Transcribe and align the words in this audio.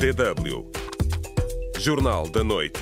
DW. 0.00 0.64
Jornal 1.78 2.26
da 2.30 2.42
Noite. 2.42 2.80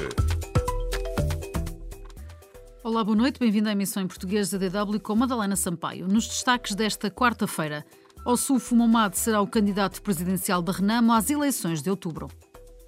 Olá, 2.84 3.02
boa 3.02 3.16
noite. 3.16 3.40
Bem-vindo 3.40 3.68
à 3.68 3.72
emissão 3.72 4.04
em 4.04 4.06
português 4.06 4.50
da 4.50 4.58
DW 4.58 5.00
com 5.00 5.16
Madalena 5.16 5.56
Sampaio. 5.56 6.06
Nos 6.06 6.28
destaques 6.28 6.76
desta 6.76 7.10
quarta-feira, 7.10 7.84
Ossufo 8.24 8.76
Momad 8.76 9.16
será 9.16 9.40
o 9.40 9.48
candidato 9.48 10.00
presidencial 10.00 10.62
da 10.62 10.70
Renamo 10.70 11.12
às 11.12 11.28
eleições 11.28 11.82
de 11.82 11.90
outubro. 11.90 12.28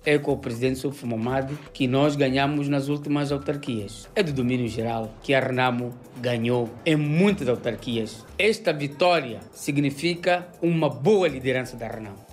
É 0.07 0.16
com 0.16 0.31
o 0.31 0.39
presidente 0.39 0.79
Sufo 0.79 1.09
Momad 1.09 1.53
que 1.73 1.89
nós 1.89 2.15
ganhamos 2.15 2.69
nas 2.69 2.87
últimas 2.87 3.33
autarquias. 3.33 4.09
É 4.15 4.23
do 4.23 4.33
domínio 4.33 4.69
geral 4.69 5.12
que 5.25 5.35
a 5.35 5.41
Renamo 5.41 5.91
ganhou 6.19 6.71
em 6.87 6.95
muitas 6.95 7.49
autarquias. 7.49 8.25
Esta 8.39 8.73
vitória 8.73 9.41
significa 9.51 10.47
uma 10.62 10.89
boa 10.89 11.27
liderança 11.27 11.77
da 11.77 11.89
Renamo. 11.89 12.30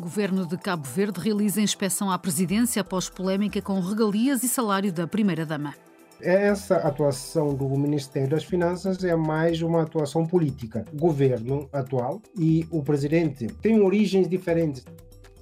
Governo 0.00 0.46
de 0.46 0.56
Cabo 0.56 0.88
Verde 0.88 1.20
realiza 1.20 1.60
inspeção 1.60 2.10
à 2.10 2.18
presidência 2.18 2.80
após 2.80 3.10
polémica 3.10 3.60
com 3.60 3.78
regalias 3.80 4.42
e 4.42 4.48
salário 4.48 4.90
da 4.90 5.06
primeira-dama. 5.06 5.74
Essa 6.18 6.76
atuação 6.76 7.54
do 7.54 7.68
Ministério 7.78 8.30
das 8.30 8.42
Finanças 8.42 9.04
é 9.04 9.14
mais 9.14 9.60
uma 9.60 9.82
atuação 9.82 10.26
política. 10.26 10.86
O 10.90 10.96
governo 10.96 11.68
atual 11.70 12.22
e 12.38 12.66
o 12.70 12.82
presidente 12.82 13.46
têm 13.60 13.82
origens 13.82 14.26
diferentes. 14.26 14.84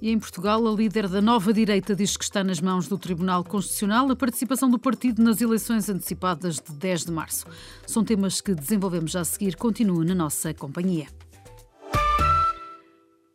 E 0.01 0.11
em 0.11 0.19
Portugal, 0.19 0.65
a 0.67 0.71
líder 0.71 1.07
da 1.07 1.21
nova 1.21 1.53
direita 1.53 1.95
diz 1.95 2.17
que 2.17 2.23
está 2.25 2.43
nas 2.43 2.59
mãos 2.59 2.87
do 2.87 2.97
Tribunal 2.97 3.45
Constitucional 3.45 4.11
a 4.11 4.15
participação 4.15 4.69
do 4.69 4.77
partido 4.77 5.23
nas 5.23 5.39
eleições 5.39 5.89
antecipadas 5.89 6.55
de 6.55 6.73
10 6.73 7.05
de 7.05 7.11
março. 7.11 7.45
São 7.87 8.03
temas 8.03 8.41
que 8.41 8.53
desenvolvemos 8.53 9.11
já 9.11 9.21
a 9.21 9.25
seguir. 9.25 9.55
Continua 9.55 10.03
na 10.03 10.15
nossa 10.15 10.53
companhia. 10.53 11.07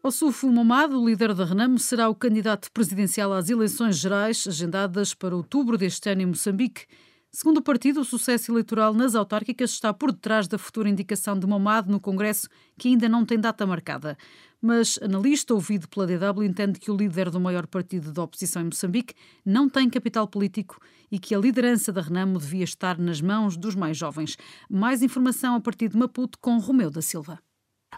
Ossufo 0.06 0.52
Momad, 0.52 0.92
o 0.92 1.08
líder 1.08 1.32
da 1.32 1.46
Renamo, 1.46 1.78
será 1.78 2.10
o 2.10 2.14
candidato 2.14 2.70
presidencial 2.72 3.32
às 3.32 3.48
eleições 3.48 3.96
gerais 3.96 4.46
agendadas 4.46 5.14
para 5.14 5.34
outubro 5.34 5.78
deste 5.78 6.10
ano 6.10 6.20
em 6.20 6.26
Moçambique. 6.26 6.84
Segundo 7.32 7.56
o 7.56 7.62
partido, 7.62 8.02
o 8.02 8.04
sucesso 8.04 8.52
eleitoral 8.52 8.92
nas 8.92 9.14
autárquicas 9.14 9.70
está 9.70 9.94
por 9.94 10.12
detrás 10.12 10.46
da 10.46 10.58
futura 10.58 10.90
indicação 10.90 11.38
de 11.38 11.46
Momad 11.46 11.88
no 11.88 11.98
Congresso, 11.98 12.50
que 12.78 12.88
ainda 12.88 13.08
não 13.08 13.24
tem 13.24 13.40
data 13.40 13.64
marcada. 13.64 14.14
Mas 14.60 14.98
analista 15.00 15.54
ouvido 15.54 15.88
pela 15.88 16.06
DW 16.06 16.44
entende 16.44 16.78
que 16.78 16.90
o 16.90 16.96
líder 16.96 17.30
do 17.30 17.40
maior 17.40 17.66
partido 17.66 18.12
da 18.12 18.24
oposição 18.24 18.60
em 18.60 18.66
Moçambique 18.66 19.14
não 19.42 19.70
tem 19.70 19.88
capital 19.88 20.28
político 20.28 20.78
e 21.10 21.18
que 21.18 21.34
a 21.34 21.38
liderança 21.38 21.90
da 21.90 22.02
Renamo 22.02 22.38
devia 22.38 22.64
estar 22.64 22.98
nas 22.98 23.22
mãos 23.22 23.56
dos 23.56 23.74
mais 23.74 23.96
jovens. 23.96 24.36
Mais 24.68 25.02
informação 25.02 25.54
a 25.54 25.60
partir 25.60 25.88
de 25.88 25.96
Maputo 25.96 26.38
com 26.38 26.58
Romeu 26.58 26.90
da 26.90 27.00
Silva. 27.00 27.38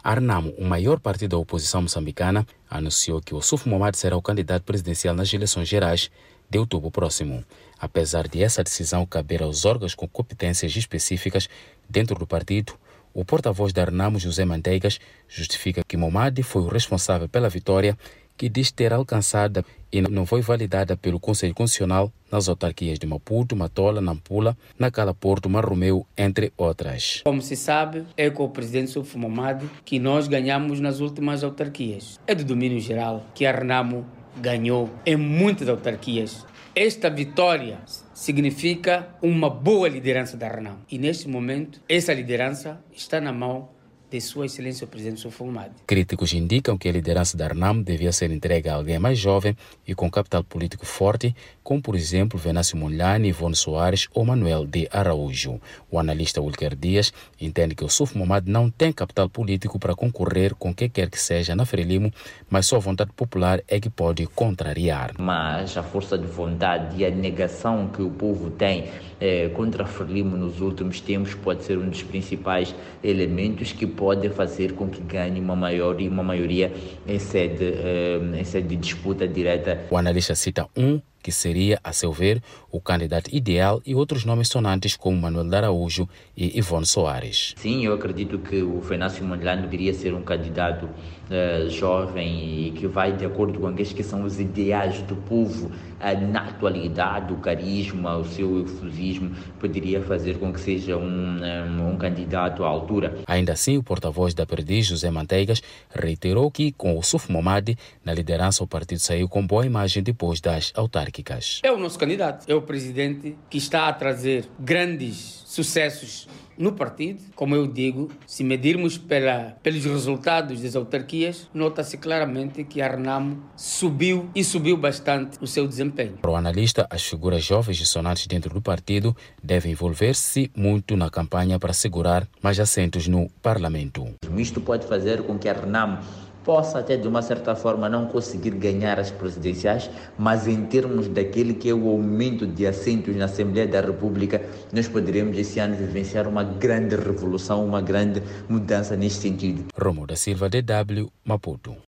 A 0.03 0.13
Renamo, 0.13 0.53
o 0.57 0.63
maior 0.63 0.99
partido 0.99 1.31
da 1.31 1.37
oposição 1.37 1.81
moçambicana, 1.81 2.45
anunciou 2.69 3.21
que 3.21 3.33
o 3.33 3.41
Suf 3.41 3.67
Momad 3.67 3.95
será 3.95 4.15
o 4.15 4.21
candidato 4.21 4.63
presidencial 4.63 5.15
nas 5.15 5.33
eleições 5.33 5.67
gerais 5.67 6.11
de 6.49 6.57
outubro 6.57 6.91
próximo. 6.91 7.43
Apesar 7.79 8.27
de 8.27 8.41
essa 8.41 8.63
decisão 8.63 9.05
caber 9.05 9.43
aos 9.43 9.65
órgãos 9.65 9.95
com 9.95 10.07
competências 10.07 10.75
específicas 10.75 11.49
dentro 11.89 12.17
do 12.17 12.25
partido, 12.25 12.73
o 13.13 13.25
porta-voz 13.25 13.73
da 13.73 13.83
Renamo, 13.83 14.19
José 14.19 14.45
Manteigas, 14.45 14.99
justifica 15.27 15.83
que 15.83 15.97
Momadi 15.97 16.43
foi 16.43 16.61
o 16.61 16.67
responsável 16.67 17.27
pela 17.27 17.49
vitória 17.49 17.97
que 18.37 18.47
diz 18.47 18.71
ter 18.71 18.93
alcançada 18.93 19.65
e 19.91 20.01
não 20.01 20.25
foi 20.25 20.41
validada 20.41 20.95
pelo 20.95 21.19
Conselho 21.19 21.55
Constitucional 21.55 22.11
nas 22.31 22.47
autarquias 22.47 22.99
de 22.99 23.07
Maputo, 23.07 23.55
Matola, 23.55 24.01
Nampula, 24.01 24.55
Nacala 24.77 25.13
Porto, 25.13 25.49
Marromeu, 25.49 26.05
entre 26.17 26.51
outras. 26.57 27.21
Como 27.23 27.41
se 27.41 27.55
sabe, 27.55 28.03
é 28.15 28.29
com 28.29 28.43
o 28.43 28.49
presidente 28.49 28.91
Sufo 28.91 29.17
Momadi 29.17 29.67
que 29.83 29.97
nós 29.97 30.27
ganhamos 30.27 30.79
nas 30.79 30.99
últimas 30.99 31.43
autarquias. 31.43 32.19
É 32.27 32.35
do 32.35 32.43
domínio 32.43 32.79
geral 32.79 33.25
que 33.33 33.45
a 33.45 33.51
Renamo 33.51 34.05
ganhou 34.37 34.89
em 35.05 35.15
muitas 35.15 35.67
autarquias. 35.67 36.45
Esta 36.75 37.09
vitória 37.09 37.79
significa 38.13 39.07
uma 39.19 39.49
boa 39.49 39.87
liderança 39.87 40.37
da 40.37 40.47
Renamo. 40.47 40.79
E 40.91 40.99
neste 40.99 41.27
momento, 41.27 41.81
essa 41.89 42.13
liderança 42.13 42.79
está 42.93 43.19
na 43.19 43.33
mão 43.33 43.69
de 44.09 44.21
Sua 44.21 44.45
Excelência 44.45 44.85
o 44.85 44.87
Presidente 44.87 45.19
Sufumadi. 45.19 45.71
Críticos 45.85 46.33
indicam 46.33 46.77
que 46.77 46.87
a 46.87 46.91
liderança 46.91 47.35
da 47.35 47.47
Renamo 47.47 47.83
devia 47.83 48.11
ser 48.11 48.31
entregue 48.31 48.69
a 48.69 48.75
alguém 48.75 48.97
mais 48.97 49.19
jovem 49.19 49.55
e 49.85 49.93
com 49.93 50.09
capital 50.09 50.43
político 50.43 50.85
forte, 50.85 51.35
como 51.63 51.81
por 51.81 51.95
exemplo 51.95 52.39
Venâncio 52.39 52.77
Munlani, 52.77 53.29
Ivone 53.29 53.55
Soares 53.55 54.07
ou 54.13 54.23
Manuel 54.25 54.65
de 54.65 54.87
Araújo. 54.91 55.59
O 55.91 55.99
analista 55.99 56.41
Wilker 56.41 56.75
Dias 56.75 57.11
entende 57.39 57.75
que 57.75 57.83
o 57.83 57.89
Suf 57.89 58.17
Momad 58.17 58.47
não 58.47 58.69
tem 58.69 58.93
capital 58.93 59.29
político 59.29 59.77
para 59.77 59.95
concorrer 59.95 60.55
com 60.55 60.73
quem 60.73 60.89
quer 60.89 61.09
que 61.09 61.19
seja 61.19 61.55
na 61.55 61.65
Frelimo, 61.65 62.11
mas 62.49 62.65
sua 62.65 62.79
vontade 62.79 63.11
popular 63.13 63.61
é 63.67 63.79
que 63.79 63.89
pode 63.89 64.25
contrariar. 64.27 65.13
Mas 65.19 65.75
a 65.77 65.83
força 65.83 66.17
de 66.17 66.27
vontade 66.27 66.97
e 66.97 67.05
a 67.05 67.09
negação 67.09 67.87
que 67.87 68.01
o 68.01 68.09
povo 68.09 68.51
tem 68.51 68.85
eh, 69.19 69.49
contra 69.49 69.83
a 69.83 69.87
Frelimo 69.87 70.37
nos 70.37 70.61
últimos 70.61 71.01
tempos 71.01 71.33
pode 71.33 71.63
ser 71.63 71.77
um 71.77 71.89
dos 71.89 72.03
principais 72.03 72.73
elementos 73.03 73.73
que 73.73 73.85
pode 73.97 74.29
fazer 74.29 74.73
com 74.73 74.87
que 74.87 75.01
ganhe 75.01 75.41
uma 75.41 75.55
maior 75.55 75.99
uma 76.07 76.23
maioria 76.23 76.71
em 77.07 77.17
sede, 77.17 77.65
eh, 77.65 78.19
em 78.39 78.43
sede 78.43 78.67
de 78.69 78.75
disputa 78.77 79.27
direta. 79.27 79.81
O 79.89 79.97
analista 79.97 80.35
cita 80.35 80.67
um 80.77 81.01
que 81.21 81.31
seria, 81.31 81.79
a 81.83 81.91
seu 81.91 82.11
ver, 82.11 82.41
o 82.71 82.79
candidato 82.79 83.29
ideal 83.33 83.81
e 83.85 83.95
outros 83.95 84.23
nomes 84.23 84.47
sonantes 84.47 84.95
como 84.95 85.17
Manuel 85.17 85.53
Araújo 85.55 86.07
e 86.35 86.57
Ivone 86.57 86.85
Soares. 86.85 87.53
Sim, 87.57 87.85
eu 87.85 87.93
acredito 87.93 88.39
que 88.39 88.61
o 88.61 88.81
Fenácio 88.81 89.25
Mondlane 89.25 89.63
deveria 89.63 89.93
ser 89.93 90.13
um 90.13 90.21
candidato 90.21 90.85
uh, 90.85 91.69
jovem 91.69 92.67
e 92.67 92.71
que 92.71 92.87
vai 92.87 93.11
de 93.11 93.25
acordo 93.25 93.59
com 93.59 93.67
aqueles 93.67 93.93
que 93.93 94.03
são 94.03 94.23
os 94.23 94.39
ideais 94.39 95.01
do 95.01 95.15
povo 95.15 95.67
uh, 95.67 96.31
na 96.31 96.41
atualidade, 96.41 97.33
o 97.33 97.37
carisma, 97.37 98.17
o 98.17 98.25
seu 98.25 98.63
efusismo, 98.63 99.35
poderia 99.59 100.01
fazer 100.01 100.37
com 100.37 100.53
que 100.53 100.59
seja 100.59 100.97
um, 100.97 101.39
um, 101.41 101.93
um 101.93 101.97
candidato 101.97 102.63
à 102.63 102.67
altura. 102.67 103.17
Ainda 103.27 103.53
assim, 103.53 103.77
o 103.77 103.83
porta-voz 103.83 104.33
da 104.33 104.45
Perdiz, 104.45 104.85
José 104.85 105.09
Manteigas, 105.09 105.61
reiterou 105.93 106.49
que 106.51 106.71
com 106.71 106.97
o 106.97 107.03
Suf 107.03 107.31
Momadi 107.31 107.77
na 108.03 108.13
liderança 108.13 108.63
o 108.63 108.67
partido 108.67 108.99
saiu 108.99 109.27
com 109.27 109.45
boa 109.45 109.65
imagem 109.65 110.03
depois 110.03 110.39
das 110.39 110.71
autárquicas. 110.75 111.16
É 111.63 111.71
o 111.71 111.77
nosso 111.77 111.97
candidato, 111.97 112.49
é 112.49 112.55
o 112.55 112.61
presidente 112.61 113.35
que 113.49 113.57
está 113.57 113.87
a 113.87 113.93
trazer 113.93 114.45
grandes 114.59 115.43
sucessos 115.45 116.27
no 116.57 116.73
partido. 116.73 117.21
Como 117.35 117.55
eu 117.55 117.67
digo, 117.67 118.09
se 118.25 118.43
medirmos 118.43 118.97
pela, 118.97 119.55
pelos 119.61 119.85
resultados 119.85 120.61
das 120.61 120.75
autarquias, 120.75 121.47
nota-se 121.53 121.97
claramente 121.97 122.63
que 122.63 122.81
a 122.81 122.89
Renamo 122.89 123.43
subiu 123.55 124.29
e 124.33 124.43
subiu 124.43 124.75
bastante 124.75 125.37
o 125.41 125.47
seu 125.47 125.67
desempenho. 125.67 126.17
Para 126.21 126.31
o 126.31 126.35
analista, 126.35 126.87
as 126.89 127.03
figuras 127.03 127.43
jovens 127.43 127.79
e 127.79 127.85
sonantes 127.85 128.27
dentro 128.27 128.53
do 128.53 128.61
partido 128.61 129.15
devem 129.41 129.71
envolver-se 129.71 130.51
muito 130.55 130.95
na 130.97 131.09
campanha 131.09 131.59
para 131.59 131.73
segurar 131.73 132.27
mais 132.41 132.59
assentos 132.59 133.07
no 133.07 133.29
parlamento. 133.41 134.07
Isto 134.35 134.59
pode 134.59 134.87
fazer 134.87 135.21
com 135.23 135.37
que 135.37 135.47
a 135.47 135.53
Renamo 135.53 135.99
possa 136.47 136.79
até 136.79 136.95
de 136.95 137.05
uma 137.09 137.21
certa 137.21 137.53
forma 137.55 137.89
não 137.89 138.05
conseguir 138.05 138.51
ganhar 138.51 138.97
as 138.97 139.11
presidenciais, 139.11 139.91
mas 140.17 140.47
em 140.47 140.65
termos 140.65 141.09
daquele 141.09 141.53
que 141.53 141.69
é 141.69 141.73
o 141.73 141.89
aumento 141.89 142.47
de 142.47 142.65
assentos 142.65 143.13
na 143.17 143.25
Assembleia 143.25 143.67
da 143.67 143.81
República, 143.81 144.41
nós 144.71 144.87
poderemos 144.87 145.37
esse 145.37 145.59
ano 145.59 145.75
vivenciar 145.75 146.25
uma 146.25 146.45
grande 146.45 146.95
revolução, 146.95 147.65
uma 147.65 147.81
grande 147.81 148.23
mudança 148.47 148.95
neste 148.95 149.19
sentido. 149.19 149.65
Romo 149.77 150.07
da 150.07 150.15
Silva, 150.15 150.47
DW, 150.49 151.11
Maputo. 151.25 151.86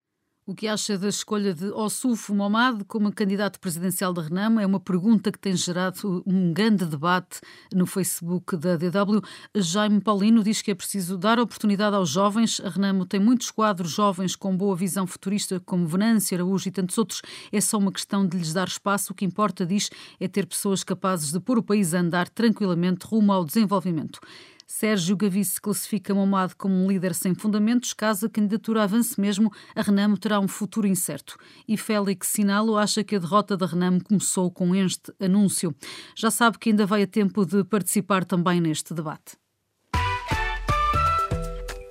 O 0.47 0.55
que 0.55 0.69
acha 0.69 0.99
da 0.99 1.09
escolha 1.09 1.55
de 1.55 1.71
Ossufo 1.71 2.34
Momad 2.34 2.84
como 2.87 3.10
candidato 3.10 3.59
presidencial 3.59 4.12
da 4.12 4.21
Renamo? 4.21 4.60
É 4.60 4.66
uma 4.66 4.78
pergunta 4.78 5.32
que 5.32 5.38
tem 5.38 5.56
gerado 5.56 6.22
um 6.27 6.53
grande 6.53 6.84
debate 6.84 7.41
no 7.72 7.87
Facebook 7.87 8.54
da 8.59 8.77
DW. 8.77 9.22
Jaime 9.54 10.03
Paulino 10.03 10.44
diz 10.44 10.60
que 10.60 10.71
é 10.71 10.75
preciso 10.75 11.16
dar 11.16 11.41
oportunidade 11.41 11.97
aos 11.97 12.10
jovens. 12.10 12.60
A 12.60 12.69
Renamo 12.69 13.06
tem 13.06 13.19
muitos 13.19 13.50
quadros 13.50 13.93
jovens 13.93 14.37
com 14.37 14.54
boa 14.54 14.77
visão 14.77 15.06
futurista, 15.06 15.59
como 15.60 15.87
Venâncio, 15.87 16.36
Araújo 16.36 16.68
e 16.68 16.71
tantos 16.71 16.98
outros. 16.98 17.22
É 17.51 17.59
só 17.59 17.78
uma 17.78 17.91
questão 17.91 18.27
de 18.27 18.36
lhes 18.36 18.53
dar 18.53 18.68
espaço. 18.68 19.15
O 19.15 19.16
que 19.16 19.24
importa, 19.24 19.65
diz, 19.65 19.89
é 20.21 20.28
ter 20.28 20.45
pessoas 20.45 20.84
capazes 20.84 21.33
de 21.33 21.41
pôr 21.41 21.57
o 21.57 21.63
país 21.63 21.95
a 21.95 22.01
andar 22.01 22.28
tranquilamente 22.28 23.07
rumo 23.07 23.33
ao 23.33 23.47
desenvolvimento. 23.47 24.21
Sérgio 24.66 25.16
Gavice 25.16 25.61
classifica 25.61 26.15
Momad 26.15 26.53
como 26.57 26.75
um 26.75 26.89
líder 26.89 27.15
sem 27.15 27.34
fundamentos. 27.34 27.93
Caso 27.93 28.27
a 28.27 28.31
candidatura 28.31 28.83
avance 28.83 29.21
mesmo, 29.21 29.53
a 29.75 29.83
Renamo 29.83 30.19
terá 30.19 30.41
um 30.41 30.49
futuro 30.49 30.87
incerto. 30.87 31.37
E 31.66 31.77
Félix 31.77 32.28
Sinalo 32.28 32.77
acha 32.77 33.05
que 33.05 33.16
a 33.16 33.19
derrota 33.19 33.57
da 33.57 33.66
Renamo 33.66 34.03
começou 34.03 34.51
com 34.51 34.75
este 34.75 35.13
anúncio. 35.21 35.75
Já 36.16 36.31
sabe 36.31 36.59
que 36.59 36.71
ainda 36.71 36.87
vai 36.87 37.03
a 37.03 37.07
tempo 37.07 37.45
de 37.45 37.65
participar 37.65 38.25
também 38.25 38.61
neste 38.61 38.95
debate. 38.95 39.37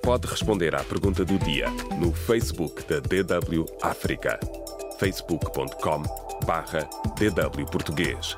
Pode 0.02 0.26
responder 0.26 0.74
à 0.74 0.84
pergunta 0.84 1.24
do 1.24 1.38
dia 1.38 1.70
no 1.98 2.12
Facebook 2.12 2.82
da 2.86 3.00
DW 3.00 3.64
África. 3.82 4.38
facebook.com 4.98 6.02
barra 6.44 6.88
DW 7.16 7.64
Português. 7.70 8.36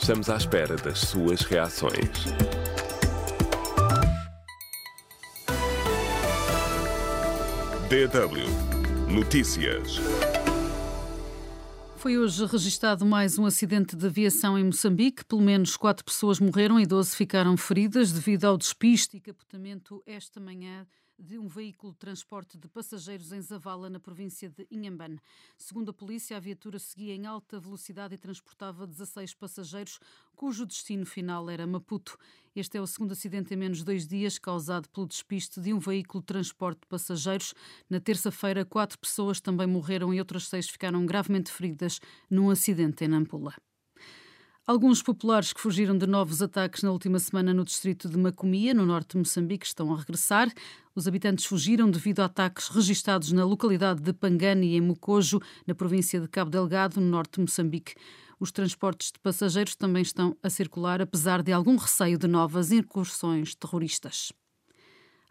Estamos 0.00 0.30
à 0.30 0.36
espera 0.36 0.76
das 0.76 1.00
suas 1.00 1.42
reações. 1.42 2.26
DW 7.92 9.12
Notícias. 9.12 9.98
Foi 11.98 12.16
hoje 12.16 12.46
registado 12.46 13.04
mais 13.04 13.38
um 13.38 13.44
acidente 13.44 13.94
de 13.94 14.06
aviação 14.06 14.58
em 14.58 14.64
Moçambique. 14.64 15.26
Pelo 15.26 15.42
menos 15.42 15.76
quatro 15.76 16.02
pessoas 16.02 16.40
morreram 16.40 16.80
e 16.80 16.86
12 16.86 17.14
ficaram 17.14 17.54
feridas 17.54 18.10
devido 18.10 18.46
ao 18.46 18.56
despiste 18.56 19.18
e 19.18 19.20
capotamento 19.20 20.02
esta 20.06 20.40
manhã 20.40 20.86
de 21.22 21.38
um 21.38 21.46
veículo 21.46 21.92
de 21.92 21.98
transporte 21.98 22.58
de 22.58 22.68
passageiros 22.68 23.32
em 23.32 23.40
Zavala, 23.40 23.88
na 23.88 24.00
província 24.00 24.50
de 24.50 24.66
Inhambane. 24.70 25.20
Segundo 25.56 25.90
a 25.90 25.94
polícia, 25.94 26.36
a 26.36 26.40
viatura 26.40 26.78
seguia 26.78 27.14
em 27.14 27.24
alta 27.26 27.60
velocidade 27.60 28.14
e 28.14 28.18
transportava 28.18 28.86
16 28.86 29.34
passageiros, 29.34 30.00
cujo 30.34 30.66
destino 30.66 31.06
final 31.06 31.48
era 31.48 31.66
Maputo. 31.66 32.18
Este 32.54 32.76
é 32.76 32.80
o 32.80 32.86
segundo 32.86 33.12
acidente 33.12 33.54
em 33.54 33.56
menos 33.56 33.78
de 33.78 33.84
dois 33.84 34.06
dias 34.06 34.38
causado 34.38 34.88
pelo 34.88 35.06
despiste 35.06 35.60
de 35.60 35.72
um 35.72 35.78
veículo 35.78 36.20
de 36.20 36.26
transporte 36.26 36.80
de 36.80 36.86
passageiros. 36.88 37.54
Na 37.88 38.00
terça-feira, 38.00 38.64
quatro 38.64 38.98
pessoas 38.98 39.40
também 39.40 39.66
morreram 39.66 40.12
e 40.12 40.18
outras 40.18 40.48
seis 40.48 40.68
ficaram 40.68 41.06
gravemente 41.06 41.50
feridas 41.50 42.00
num 42.28 42.50
acidente 42.50 43.04
em 43.04 43.08
Nampula. 43.08 43.54
Alguns 44.64 45.02
populares 45.02 45.52
que 45.52 45.60
fugiram 45.60 45.98
de 45.98 46.06
novos 46.06 46.40
ataques 46.40 46.84
na 46.84 46.92
última 46.92 47.18
semana 47.18 47.52
no 47.52 47.64
distrito 47.64 48.08
de 48.08 48.16
Macomia, 48.16 48.72
no 48.72 48.86
norte 48.86 49.12
de 49.12 49.18
Moçambique, 49.18 49.66
estão 49.66 49.92
a 49.92 49.98
regressar. 49.98 50.48
Os 50.94 51.08
habitantes 51.08 51.46
fugiram 51.46 51.90
devido 51.90 52.20
a 52.20 52.26
ataques 52.26 52.68
registados 52.68 53.32
na 53.32 53.44
localidade 53.44 54.00
de 54.00 54.12
Pangani, 54.12 54.76
em 54.76 54.80
Mocojo, 54.80 55.40
na 55.66 55.74
província 55.74 56.20
de 56.20 56.28
Cabo 56.28 56.48
Delgado, 56.48 57.00
no 57.00 57.08
norte 57.08 57.32
de 57.34 57.40
Moçambique. 57.40 57.96
Os 58.38 58.52
transportes 58.52 59.10
de 59.10 59.18
passageiros 59.18 59.74
também 59.74 60.02
estão 60.02 60.36
a 60.40 60.48
circular, 60.48 61.02
apesar 61.02 61.42
de 61.42 61.52
algum 61.52 61.74
receio 61.74 62.16
de 62.16 62.28
novas 62.28 62.70
incursões 62.70 63.56
terroristas. 63.56 64.32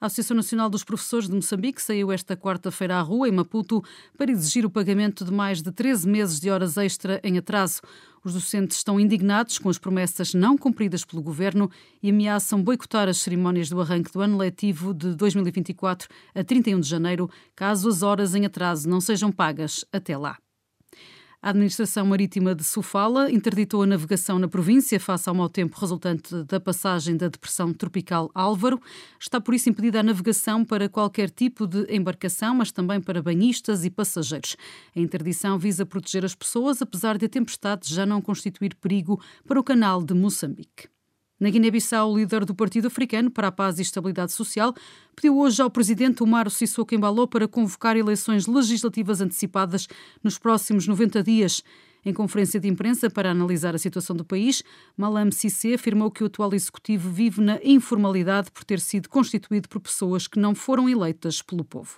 A 0.02 0.08
Associação 0.08 0.36
Nacional 0.36 0.68
dos 0.68 0.84
Professores 0.84 1.30
de 1.30 1.36
Moçambique 1.36 1.80
saiu 1.80 2.12
esta 2.12 2.36
quarta-feira 2.36 2.98
à 2.98 3.02
rua, 3.02 3.30
em 3.30 3.32
Maputo, 3.32 3.84
para 4.18 4.32
exigir 4.32 4.66
o 4.66 4.70
pagamento 4.70 5.24
de 5.24 5.32
mais 5.32 5.62
de 5.62 5.72
13 5.72 6.10
meses 6.10 6.40
de 6.40 6.50
horas 6.50 6.76
extra 6.76 7.22
em 7.24 7.38
atraso. 7.38 7.82
Os 8.24 8.34
docentes 8.34 8.78
estão 8.78 9.00
indignados 9.00 9.58
com 9.58 9.68
as 9.68 9.80
promessas 9.80 10.34
não 10.34 10.56
cumpridas 10.56 11.04
pelo 11.04 11.24
governo 11.24 11.72
e 12.04 12.10
ameaçam 12.12 12.62
boicotar 12.62 13.10
as 13.10 13.18
cerimónias 13.18 13.68
do 13.68 13.82
arranque 13.82 14.12
do 14.12 14.22
ano 14.22 14.38
letivo 14.38 14.94
de 14.94 15.16
2024 15.16 16.08
a 16.36 16.44
31 16.44 16.80
de 16.80 16.88
janeiro, 16.88 17.30
caso 17.56 17.90
as 17.90 18.04
horas 18.04 18.36
em 18.36 18.46
atraso 18.46 18.88
não 18.88 19.02
sejam 19.02 19.32
pagas 19.32 19.84
até 19.92 20.16
lá. 20.16 20.38
A 21.44 21.50
Administração 21.50 22.06
Marítima 22.06 22.54
de 22.54 22.64
Sofala 22.64 23.32
interditou 23.32 23.82
a 23.82 23.88
navegação 23.88 24.38
na 24.38 24.48
província 24.48 25.00
face 25.00 25.28
ao 25.28 25.34
mau 25.34 25.50
tempo 25.50 25.76
resultante 25.76 26.44
da 26.44 26.60
passagem 26.60 27.18
da 27.18 27.30
depressão 27.30 27.74
tropical 27.74 28.30
Álvaro. 28.36 28.80
Está 29.20 29.42
por 29.42 29.56
isso 29.56 29.68
impedida 29.68 30.02
a 30.02 30.04
navegação 30.04 30.64
para 30.64 30.88
qualquer 30.88 31.32
tipo 31.32 31.66
de 31.66 31.92
embarcação, 31.92 32.54
mas 32.54 32.72
também 32.72 33.02
para 33.02 33.24
banhistas 33.24 33.84
e 33.84 33.90
passageiros. 33.90 34.56
A 34.96 35.00
interdição 35.00 35.58
visa 35.58 35.84
proteger 35.84 36.24
as 36.24 36.36
pessoas, 36.36 36.80
apesar 36.80 37.18
de 37.18 37.26
a 37.26 37.30
tempestade 37.30 37.92
já 37.92 38.06
não 38.06 38.22
constituir 38.22 38.76
perigo 38.76 39.20
para 39.48 39.60
o 39.60 39.64
canal 39.64 40.04
de 40.04 40.14
Moçambique. 40.14 40.91
Na 41.42 41.50
Guiné-Bissau, 41.50 42.12
o 42.12 42.18
líder 42.20 42.46
do 42.46 42.54
Partido 42.54 42.86
Africano 42.86 43.32
para 43.32 43.48
a 43.48 43.52
Paz 43.52 43.80
e 43.80 43.82
Estabilidade 43.82 44.32
Social 44.32 44.76
pediu 45.16 45.36
hoje 45.40 45.60
ao 45.60 45.72
presidente 45.72 46.22
Omar 46.22 46.48
Sissoko 46.52 46.94
Embaló 46.94 47.26
para 47.26 47.48
convocar 47.48 47.98
eleições 47.98 48.46
legislativas 48.46 49.22
antecipadas 49.22 49.88
nos 50.24 50.38
próximos 50.38 50.86
90 50.86 51.24
dias. 51.24 51.64
Em 52.06 52.14
conferência 52.14 52.60
de 52.60 52.68
imprensa 52.68 53.10
para 53.10 53.32
analisar 53.32 53.74
a 53.74 53.80
situação 53.80 54.16
do 54.16 54.24
país, 54.24 54.62
Malam 54.96 55.32
Cissé 55.32 55.74
afirmou 55.74 56.12
que 56.12 56.24
o 56.24 56.28
atual 56.28 56.54
executivo 56.54 57.10
vive 57.10 57.42
na 57.42 57.60
informalidade 57.64 58.52
por 58.52 58.64
ter 58.64 58.80
sido 58.80 59.10
constituído 59.10 59.68
por 59.68 59.82
pessoas 59.82 60.28
que 60.28 60.40
não 60.40 60.54
foram 60.54 60.88
eleitas 60.88 61.42
pelo 61.42 61.64
povo. 61.64 61.98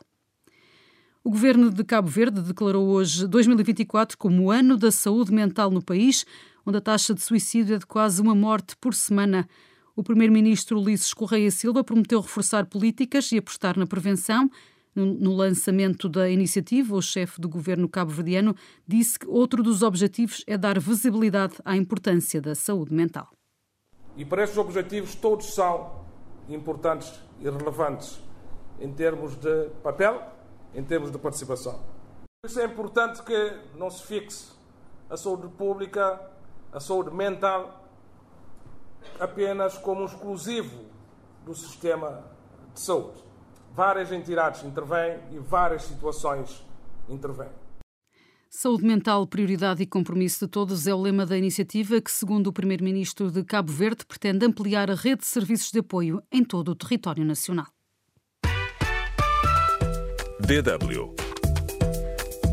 O 1.21 1.29
governo 1.29 1.69
de 1.69 1.83
Cabo 1.85 2.09
Verde 2.09 2.41
declarou 2.41 2.87
hoje 2.87 3.27
2024 3.27 4.17
como 4.17 4.43
o 4.43 4.51
ano 4.51 4.75
da 4.75 4.91
saúde 4.91 5.33
mental 5.33 5.71
no 5.71 5.81
país, 5.81 6.25
onde 6.65 6.77
a 6.77 6.81
taxa 6.81 7.13
de 7.13 7.21
suicídio 7.21 7.75
é 7.75 7.79
de 7.79 7.85
quase 7.85 8.21
uma 8.21 8.35
morte 8.35 8.75
por 8.77 8.93
semana. 8.93 9.47
O 9.95 10.03
primeiro-ministro 10.03 10.79
Ulisses 10.79 11.13
Correia 11.13 11.51
Silva 11.51 11.83
prometeu 11.83 12.19
reforçar 12.19 12.65
políticas 12.65 13.31
e 13.31 13.37
apostar 13.37 13.77
na 13.77 13.85
prevenção. 13.85 14.49
No 14.95 15.33
lançamento 15.33 16.07
da 16.07 16.29
iniciativa, 16.29 16.95
o 16.95 17.01
chefe 17.01 17.41
do 17.41 17.49
governo 17.49 17.89
cabo-verdiano 17.89 18.55
disse 18.87 19.17
que 19.17 19.27
outro 19.27 19.63
dos 19.63 19.81
objetivos 19.81 20.43
é 20.45 20.55
dar 20.55 20.79
visibilidade 20.79 21.55
à 21.65 21.75
importância 21.75 22.39
da 22.39 22.53
saúde 22.53 22.93
mental. 22.93 23.29
E 24.15 24.23
para 24.23 24.43
estes 24.43 24.57
objetivos, 24.57 25.15
todos 25.15 25.53
são 25.53 26.05
importantes 26.47 27.11
e 27.39 27.49
relevantes 27.49 28.19
em 28.79 28.91
termos 28.91 29.35
de 29.35 29.69
papel, 29.81 30.21
em 30.75 30.83
termos 30.83 31.11
de 31.11 31.17
participação. 31.17 31.79
Por 32.41 32.49
isso 32.49 32.59
é 32.59 32.65
importante 32.65 33.23
que 33.23 33.59
não 33.75 33.89
se 33.89 34.03
fixe 34.05 34.51
a 35.09 35.17
saúde 35.17 35.47
pública 35.49 36.19
a 36.73 36.79
saúde 36.79 37.13
mental 37.13 37.87
apenas 39.19 39.77
como 39.77 40.01
um 40.01 40.05
exclusivo 40.05 40.85
do 41.45 41.53
sistema 41.53 42.23
de 42.73 42.79
saúde. 42.79 43.21
Várias 43.73 44.11
entidades 44.11 44.63
intervêm 44.63 45.19
e 45.31 45.39
várias 45.39 45.83
situações 45.83 46.63
intervêm. 47.07 47.49
Saúde 48.49 48.85
mental, 48.85 49.25
prioridade 49.25 49.81
e 49.81 49.85
compromisso 49.87 50.45
de 50.45 50.51
todos 50.51 50.85
é 50.85 50.93
o 50.93 51.01
lema 51.01 51.25
da 51.25 51.35
iniciativa 51.35 51.99
que, 51.99 52.11
segundo 52.11 52.47
o 52.47 52.53
Primeiro-Ministro 52.53 53.31
de 53.31 53.43
Cabo 53.43 53.71
Verde, 53.71 54.05
pretende 54.05 54.45
ampliar 54.45 54.91
a 54.91 54.95
rede 54.95 55.21
de 55.21 55.25
serviços 55.25 55.71
de 55.71 55.79
apoio 55.79 56.21
em 56.31 56.43
todo 56.43 56.69
o 56.69 56.75
território 56.75 57.25
nacional. 57.25 57.65
DW 60.39 61.15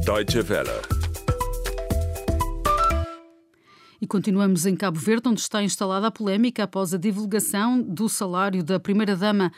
Deutsche 0.04 0.40
Welle 0.40 0.99
E 4.02 4.06
continuamos 4.06 4.64
em 4.64 4.74
Cabo 4.74 4.98
Verde, 4.98 5.28
onde 5.28 5.40
está 5.40 5.62
instalada 5.62 6.06
a 6.06 6.10
polémica 6.10 6.64
após 6.64 6.94
a 6.94 6.96
divulgação 6.96 7.82
do 7.82 8.08
salário 8.08 8.64
da 8.64 8.80
primeira-dama. 8.80 9.52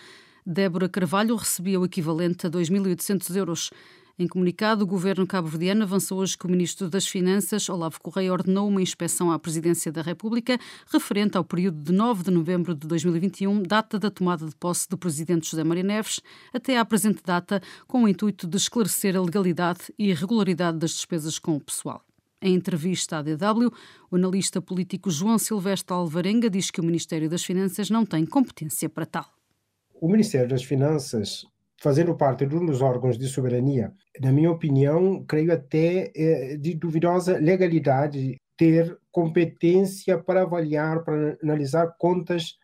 Débora 0.44 0.88
Carvalho 0.88 1.36
recebia 1.36 1.78
o 1.78 1.84
equivalente 1.84 2.48
a 2.48 2.50
2.800 2.50 3.36
euros. 3.36 3.70
Em 4.18 4.26
comunicado, 4.26 4.82
o 4.82 4.86
governo 4.86 5.24
cabo-verdiano 5.28 5.84
avançou 5.84 6.18
hoje 6.18 6.36
que 6.36 6.44
o 6.44 6.50
ministro 6.50 6.90
das 6.90 7.06
Finanças, 7.06 7.68
Olavo 7.68 8.00
Correia, 8.00 8.32
ordenou 8.32 8.66
uma 8.66 8.82
inspeção 8.82 9.30
à 9.30 9.38
presidência 9.38 9.92
da 9.92 10.02
República 10.02 10.58
referente 10.92 11.36
ao 11.36 11.44
período 11.44 11.80
de 11.80 11.92
9 11.92 12.24
de 12.24 12.32
novembro 12.32 12.74
de 12.74 12.84
2021, 12.88 13.62
data 13.62 13.96
da 13.96 14.10
tomada 14.10 14.44
de 14.44 14.56
posse 14.56 14.88
do 14.88 14.98
presidente 14.98 15.48
José 15.48 15.62
Maria 15.62 15.84
Neves, 15.84 16.20
até 16.52 16.76
à 16.78 16.84
presente 16.84 17.22
data, 17.24 17.62
com 17.86 18.02
o 18.02 18.08
intuito 18.08 18.48
de 18.48 18.56
esclarecer 18.56 19.16
a 19.16 19.22
legalidade 19.22 19.94
e 19.96 20.12
regularidade 20.12 20.78
das 20.78 20.90
despesas 20.90 21.38
com 21.38 21.54
o 21.54 21.60
pessoal. 21.60 22.04
Em 22.42 22.54
entrevista 22.54 23.18
à 23.18 23.22
DW, 23.22 23.70
o 24.10 24.16
analista 24.16 24.60
político 24.60 25.12
João 25.12 25.38
Silvestre 25.38 25.94
Alvarenga 25.94 26.50
diz 26.50 26.72
que 26.72 26.80
o 26.80 26.84
Ministério 26.84 27.30
das 27.30 27.44
Finanças 27.44 27.88
não 27.88 28.04
tem 28.04 28.26
competência 28.26 28.88
para 28.88 29.06
tal. 29.06 29.24
O 29.94 30.08
Ministério 30.08 30.48
das 30.48 30.64
Finanças, 30.64 31.46
fazendo 31.80 32.16
parte 32.16 32.44
de 32.44 32.56
um 32.56 32.66
dos 32.66 32.82
órgãos 32.82 33.16
de 33.16 33.28
soberania, 33.28 33.92
na 34.20 34.32
minha 34.32 34.50
opinião, 34.50 35.24
creio 35.24 35.52
até 35.52 36.10
é, 36.16 36.56
de 36.56 36.74
duvidosa 36.74 37.38
legalidade 37.38 38.36
ter 38.56 38.98
competência 39.12 40.18
para 40.18 40.42
avaliar, 40.42 41.04
para 41.04 41.38
analisar 41.40 41.94
contas 41.96 42.56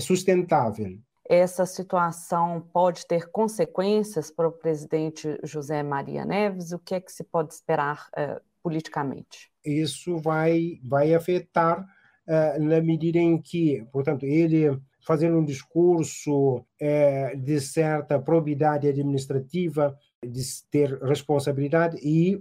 sustentável. 0.00 0.98
Essa 1.28 1.66
situação 1.66 2.60
pode 2.72 3.04
ter 3.06 3.28
consequências 3.30 4.30
para 4.30 4.46
o 4.46 4.52
presidente 4.52 5.38
José 5.42 5.82
Maria 5.82 6.24
Neves? 6.24 6.70
O 6.70 6.78
que 6.78 6.94
é 6.94 7.00
que 7.00 7.10
se 7.10 7.24
pode 7.24 7.52
esperar 7.52 8.08
uh, 8.16 8.40
politicamente? 8.62 9.50
Isso 9.64 10.18
vai, 10.18 10.78
vai 10.84 11.14
afetar 11.14 11.80
uh, 11.80 12.62
na 12.62 12.80
medida 12.80 13.18
em 13.18 13.42
que, 13.42 13.84
portanto, 13.92 14.24
ele 14.24 14.80
fazendo 15.04 15.38
um 15.38 15.44
discurso 15.44 16.58
uh, 16.58 17.36
de 17.36 17.60
certa 17.60 18.20
probidade 18.20 18.86
administrativa, 18.86 19.98
de 20.24 20.42
ter 20.70 20.96
responsabilidade 21.02 21.96
e 22.02 22.40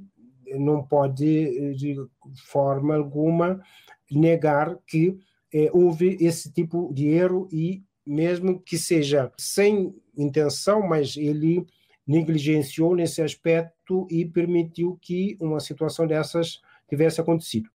não 0.59 0.83
pode, 0.83 1.73
de 1.75 1.95
forma 2.45 2.95
alguma, 2.95 3.59
negar 4.11 4.77
que 4.87 5.17
é, 5.55 5.69
houve 5.71 6.17
esse 6.19 6.51
tipo 6.51 6.91
de 6.93 7.07
erro 7.07 7.47
e 7.49 7.81
mesmo 8.05 8.59
que 8.59 8.77
seja 8.77 9.31
sem 9.37 9.95
intenção, 10.17 10.85
mas 10.85 11.15
ele 11.15 11.65
negligenciou 12.05 12.93
nesse 12.93 13.21
aspecto 13.21 14.05
e 14.11 14.25
permitiu 14.25 14.99
que 15.01 15.37
uma 15.39 15.61
situação 15.61 16.05
dessas 16.05 16.59
tivesse 16.89 17.21
acontecido. 17.21 17.69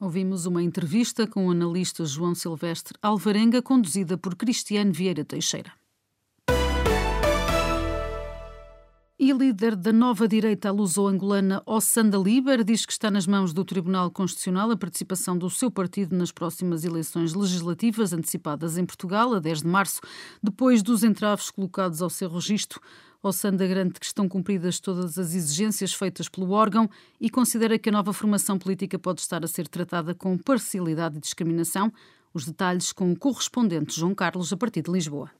Ouvimos 0.00 0.46
uma 0.46 0.62
entrevista 0.62 1.26
com 1.26 1.46
o 1.46 1.50
analista 1.50 2.06
João 2.06 2.34
Silvestre 2.34 2.96
Alvarenga, 3.02 3.60
conduzida 3.60 4.16
por 4.16 4.34
Cristiano 4.34 4.90
Vieira 4.90 5.22
Teixeira. 5.22 5.72
E 9.22 9.32
líder 9.32 9.76
da 9.76 9.92
nova 9.92 10.26
direita 10.26 10.70
luso-angolana, 10.70 11.62
Ossanda 11.66 12.16
Liber, 12.16 12.64
diz 12.64 12.86
que 12.86 12.92
está 12.92 13.10
nas 13.10 13.26
mãos 13.26 13.52
do 13.52 13.62
Tribunal 13.66 14.10
Constitucional 14.10 14.70
a 14.70 14.76
participação 14.78 15.36
do 15.36 15.50
seu 15.50 15.70
partido 15.70 16.16
nas 16.16 16.32
próximas 16.32 16.86
eleições 16.86 17.34
legislativas 17.34 18.14
antecipadas 18.14 18.78
em 18.78 18.86
Portugal, 18.86 19.34
a 19.34 19.38
10 19.38 19.60
de 19.60 19.66
março, 19.66 20.00
depois 20.42 20.82
dos 20.82 21.04
entraves 21.04 21.50
colocados 21.50 22.00
ao 22.00 22.08
seu 22.08 22.30
registro. 22.30 22.80
Ossanda 23.22 23.66
garante 23.66 24.00
que 24.00 24.06
estão 24.06 24.26
cumpridas 24.26 24.80
todas 24.80 25.18
as 25.18 25.34
exigências 25.34 25.92
feitas 25.92 26.26
pelo 26.26 26.52
órgão 26.52 26.88
e 27.20 27.28
considera 27.28 27.78
que 27.78 27.90
a 27.90 27.92
nova 27.92 28.14
formação 28.14 28.58
política 28.58 28.98
pode 28.98 29.20
estar 29.20 29.44
a 29.44 29.48
ser 29.48 29.68
tratada 29.68 30.14
com 30.14 30.38
parcialidade 30.38 31.18
e 31.18 31.20
discriminação. 31.20 31.92
Os 32.32 32.46
detalhes 32.46 32.90
com 32.90 33.12
o 33.12 33.18
correspondente 33.18 34.00
João 34.00 34.14
Carlos, 34.14 34.50
a 34.50 34.56
partir 34.56 34.80
de 34.80 34.90
Lisboa. 34.90 35.39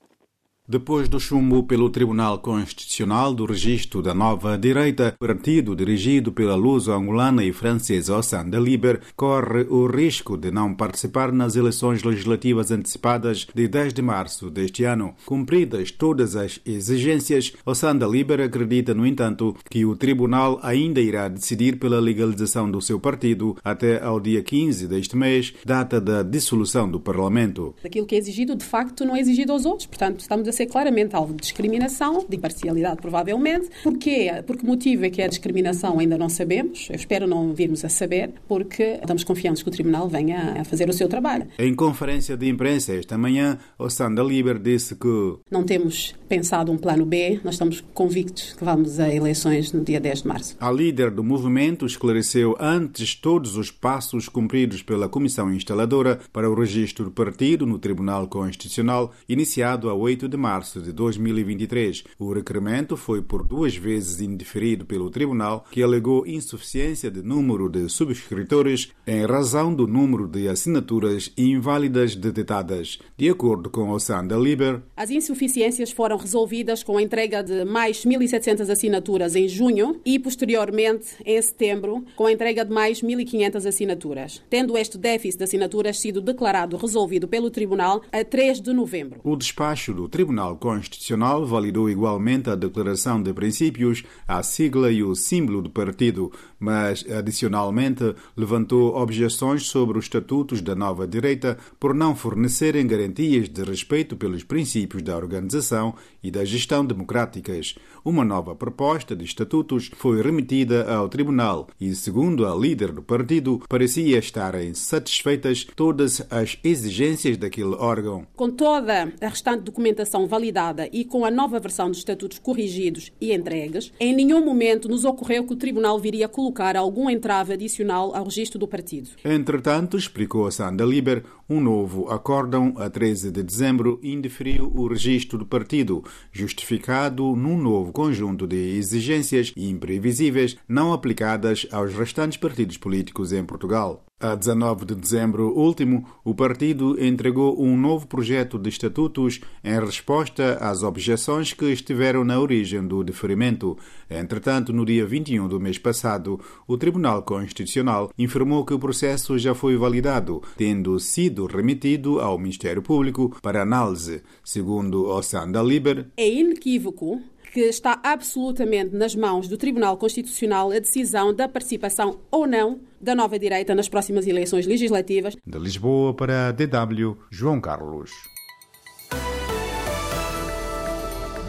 Depois 0.71 1.09
do 1.09 1.19
chumbo 1.19 1.65
pelo 1.65 1.91
Tribunal 1.91 2.39
Constitucional 2.39 3.35
do 3.35 3.45
registro 3.45 4.01
da 4.01 4.15
nova 4.15 4.57
direita, 4.57 5.17
partido 5.19 5.75
dirigido 5.75 6.31
pela 6.31 6.55
luso-angolana 6.55 7.43
e 7.43 7.53
francesa 7.53 8.17
Ossanda 8.17 8.57
Liber 8.57 9.01
corre 9.17 9.63
o 9.69 9.89
risco 9.89 10.37
de 10.37 10.53
não 10.53 10.73
participar 10.73 11.33
nas 11.33 11.57
eleições 11.57 12.05
legislativas 12.05 12.71
antecipadas 12.71 13.49
de 13.53 13.67
10 13.67 13.95
de 13.95 14.01
março 14.01 14.49
deste 14.49 14.85
ano. 14.85 15.13
Cumpridas 15.27 15.91
todas 15.91 16.37
as 16.37 16.61
exigências, 16.65 17.53
Ossanda 17.67 18.07
Liber 18.07 18.41
acredita, 18.41 18.95
no 18.95 19.05
entanto, 19.05 19.57
que 19.69 19.85
o 19.85 19.97
tribunal 19.97 20.61
ainda 20.63 21.01
irá 21.01 21.27
decidir 21.27 21.81
pela 21.81 21.99
legalização 21.99 22.71
do 22.71 22.81
seu 22.81 23.01
partido 23.01 23.57
até 23.65 24.01
ao 24.01 24.21
dia 24.21 24.41
15 24.41 24.87
deste 24.87 25.17
mês, 25.17 25.53
data 25.67 26.01
da 26.01 26.23
dissolução 26.23 26.89
do 26.89 27.01
Parlamento. 27.01 27.75
Aquilo 27.85 28.07
que 28.07 28.15
é 28.15 28.19
exigido, 28.19 28.55
de 28.55 28.65
facto, 28.65 29.05
não 29.05 29.17
é 29.17 29.21
exigido 29.21 29.51
aos 29.51 29.67
outros. 29.67 29.89
Portanto, 29.89 30.21
estamos 30.21 30.47
a 30.47 30.60
ser 30.61 30.67
claramente 30.67 31.17
alvo 31.17 31.33
de 31.33 31.41
discriminação, 31.41 32.27
de 32.29 32.37
imparcialidade 32.37 33.01
provavelmente. 33.01 33.71
Porquê? 33.83 34.31
Por 34.47 34.59
que 34.59 34.67
motivo 34.67 35.07
é 35.07 35.11
que 35.11 35.23
é 35.23 35.25
a 35.25 35.29
discriminação 35.29 35.99
ainda 35.99 36.19
não 36.19 36.29
sabemos. 36.29 36.89
Eu 36.91 36.97
espero 36.97 37.27
não 37.27 37.55
virmos 37.55 37.83
a 37.83 37.89
saber, 37.89 38.31
porque 38.47 38.99
estamos 39.01 39.25
confiantes 39.25 39.63
que 39.63 39.69
o 39.71 39.73
Tribunal 39.73 40.07
venha 40.07 40.61
a 40.61 40.65
fazer 40.65 40.91
o 40.91 40.93
seu 40.93 41.09
trabalho. 41.09 41.47
Em 41.59 41.75
conferência 41.75 42.37
de 42.37 42.47
imprensa 42.47 42.93
esta 42.93 43.17
manhã, 43.17 43.59
o 43.79 43.89
Sandra 43.89 44.23
Liber 44.23 44.59
disse 44.59 44.95
que 44.95 45.39
não 45.51 45.65
temos 45.65 46.15
pensado 46.29 46.71
um 46.71 46.77
plano 46.77 47.07
B, 47.07 47.41
nós 47.43 47.55
estamos 47.55 47.83
convictos 47.95 48.53
que 48.53 48.65
vamos 48.65 49.01
a 49.01 49.13
eleições 49.13 49.73
no 49.73 49.83
dia 49.83 49.99
10 49.99 50.23
de 50.23 50.29
março. 50.29 50.57
A 50.61 50.71
líder 50.71 51.11
do 51.11 51.25
movimento 51.25 51.87
esclareceu 51.87 52.55
antes 52.61 53.15
todos 53.15 53.57
os 53.57 53.71
passos 53.71 54.29
cumpridos 54.29 54.83
pela 54.83 55.09
comissão 55.09 55.53
instaladora 55.53 56.21
para 56.33 56.51
o 56.51 56.55
registro 56.55 57.07
do 57.07 57.11
partido 57.11 57.65
no 57.65 57.79
Tribunal 57.79 58.29
Constitucional, 58.29 59.13
iniciado 59.29 59.89
a 59.89 59.95
8 59.95 60.29
de 60.29 60.37
março 60.37 60.50
março 60.51 60.81
de 60.81 60.91
2023. 60.91 62.03
O 62.19 62.33
requerimento 62.33 62.97
foi 62.97 63.23
por 63.23 63.45
duas 63.45 63.77
vezes 63.77 64.21
indeferido 64.21 64.85
pelo 64.85 65.09
tribunal, 65.09 65.65
que 65.71 65.81
alegou 65.81 66.27
insuficiência 66.27 67.09
de 67.09 67.23
número 67.23 67.69
de 67.69 67.89
subscritores 67.89 68.91
em 69.07 69.25
razão 69.25 69.73
do 69.73 69.87
número 69.87 70.27
de 70.27 70.49
assinaturas 70.49 71.33
inválidas 71.39 72.17
detectadas. 72.17 72.99
De 73.17 73.31
acordo 73.31 73.71
com 73.71 73.91
o 73.91 74.01
Sanda 74.01 74.37
Liber, 74.37 74.83
as 74.97 75.11
insuficiências 75.11 75.93
foram 75.93 76.17
resolvidas 76.17 76.83
com 76.83 76.99
a 76.99 77.03
entrega 77.03 77.45
de 77.45 77.65
mais 77.65 78.05
1.700 78.05 78.69
assinaturas 78.69 79.37
em 79.37 79.47
junho 79.47 80.01
e, 80.05 80.19
posteriormente, 80.19 81.11
em 81.25 81.41
setembro, 81.41 82.05
com 82.17 82.27
a 82.27 82.33
entrega 82.33 82.65
de 82.65 82.73
mais 82.73 83.03
1.500 83.03 83.69
assinaturas, 83.69 84.43
tendo 84.51 84.77
este 84.77 84.99
déficit 84.99 85.39
de 85.39 85.45
assinaturas 85.45 86.01
sido 86.01 86.21
declarado 86.21 86.77
resolvido 86.77 87.29
pelo 87.29 87.51
Tribunal 87.51 88.03
a 88.11 88.25
3 88.25 88.61
de 88.61 88.73
novembro. 88.73 89.21
O 89.23 89.37
despacho 89.37 89.95
do 89.95 90.09
Tribunal 90.09 90.30
Tribunal 90.31 90.57
Constitucional 90.59 91.45
validou 91.45 91.91
igualmente 91.91 92.49
a 92.49 92.55
Declaração 92.55 93.21
de 93.21 93.33
Princípios, 93.33 94.05
a 94.29 94.45
sigla 94.45 94.93
e 94.93 95.03
o 95.03 95.17
símbolo 95.17 95.61
do 95.61 95.69
partido, 95.69 96.31
mas, 96.57 97.05
adicionalmente, 97.11 98.15
levantou 98.37 98.95
objeções 98.95 99.67
sobre 99.67 99.99
os 99.99 100.05
estatutos 100.05 100.61
da 100.61 100.77
nova 100.77 101.05
direita 101.05 101.59
por 101.81 101.95
não 101.95 102.15
fornecerem 102.15 102.87
garantias 102.87 103.49
de 103.49 103.65
respeito 103.65 104.17
pelos 104.17 104.45
princípios 104.45 105.03
da 105.03 105.17
organização 105.17 105.97
e 106.23 106.31
da 106.31 106.45
gestão 106.45 106.87
democráticas. 106.87 107.75
Uma 108.05 108.25
nova 108.25 108.55
proposta 108.55 109.17
de 109.17 109.25
estatutos 109.25 109.91
foi 109.97 110.23
remetida 110.23 110.95
ao 110.95 111.09
Tribunal 111.09 111.67
e, 111.81 111.93
segundo 111.93 112.47
a 112.47 112.55
líder 112.55 112.93
do 112.93 113.03
partido, 113.03 113.61
parecia 113.69 114.19
estarem 114.19 114.75
satisfeitas 114.75 115.67
todas 115.75 116.25
as 116.31 116.57
exigências 116.63 117.37
daquele 117.37 117.75
órgão. 117.75 118.27
Com 118.37 118.51
toda 118.51 119.13
a 119.21 119.29
restante 119.29 119.65
documentação 119.65 120.20
Validada 120.27 120.89
e 120.93 121.05
com 121.05 121.25
a 121.25 121.31
nova 121.31 121.59
versão 121.59 121.89
dos 121.89 121.99
estatutos 121.99 122.39
corrigidos 122.39 123.13
e 123.21 123.33
entregues, 123.33 123.93
em 123.99 124.15
nenhum 124.15 124.45
momento 124.45 124.89
nos 124.89 125.05
ocorreu 125.05 125.45
que 125.45 125.53
o 125.53 125.57
Tribunal 125.57 125.99
viria 125.99 126.29
colocar 126.29 126.77
algum 126.77 127.09
entrave 127.09 127.53
adicional 127.53 128.15
ao 128.15 128.25
registro 128.25 128.59
do 128.59 128.69
partido. 128.69 129.11
Entretanto, 129.25 129.97
explicou 129.97 130.51
Sanda 130.51 130.85
Liber, 130.85 131.25
um 131.49 131.61
novo 131.61 132.09
acórdão 132.09 132.75
a 132.77 132.89
13 132.89 133.31
de 133.31 133.43
dezembro 133.43 133.99
indeferiu 134.03 134.71
o 134.75 134.87
registro 134.87 135.39
do 135.39 135.47
partido, 135.47 136.05
justificado 136.33 137.35
num 137.35 137.59
novo 137.59 137.93
conjunto 137.93 138.47
de 138.47 138.77
exigências 138.77 139.53
imprevisíveis 139.57 140.57
não 140.69 140.93
aplicadas 140.93 141.67
aos 141.73 141.95
restantes 141.95 142.39
partidos 142.39 142.77
políticos 142.77 143.33
em 143.33 143.45
Portugal. 143.45 144.05
A 144.23 144.35
19 144.35 144.85
de 144.85 144.95
dezembro 144.95 145.49
último, 145.59 146.07
o 146.23 146.35
partido 146.35 147.03
entregou 147.03 147.59
um 147.59 147.75
novo 147.75 148.07
projeto 148.07 148.59
de 148.59 148.69
estatutos 148.69 149.41
em 149.65 149.81
resposta 149.81 150.59
às 150.61 150.83
objeções 150.83 151.55
que 151.55 151.65
estiveram 151.73 152.23
na 152.23 152.39
origem 152.39 152.87
do 152.87 153.03
deferimento. 153.03 153.79
Entretanto, 154.11 154.75
no 154.75 154.85
dia 154.85 155.07
21 155.07 155.49
do 155.49 155.59
mês 155.59 155.79
passado, 155.79 156.39
o 156.69 156.77
Tribunal 156.77 157.23
Constitucional 157.23 158.13
informou 158.19 158.63
que 158.63 158.75
o 158.75 158.79
processo 158.79 159.39
já 159.39 159.55
foi 159.55 159.75
validado, 159.79 160.43
tendo 160.55 161.01
sido 161.01 161.47
remetido 161.47 162.21
ao 162.21 162.39
Ministério 162.39 162.83
Público 162.83 163.35
para 163.41 163.63
análise. 163.63 164.23
Segundo 164.45 165.07
Ossanda 165.07 165.63
Liber, 165.63 166.09
é 166.19 166.31
inequívoco 166.31 167.23
que 167.53 167.61
está 167.61 168.01
absolutamente 168.03 168.95
nas 168.95 169.15
mãos 169.15 169.49
do 169.49 169.57
Tribunal 169.57 169.97
Constitucional 169.97 170.71
a 170.71 170.79
decisão 170.79 171.35
da 171.35 171.49
participação 171.49 172.21
ou 172.31 172.47
não 172.47 172.81
da 173.01 173.15
nova 173.15 173.39
direita 173.39 173.75
nas 173.75 173.89
próximas 173.89 174.27
eleições 174.27 174.67
legislativas. 174.67 175.37
De 175.47 175.59
Lisboa 175.59 176.15
para 176.15 176.49
a 176.49 176.53
DW, 176.53 177.17
João 177.31 177.61
Carlos. 177.61 178.13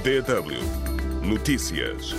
DW 0.03 0.91
Notícias. 1.23 2.15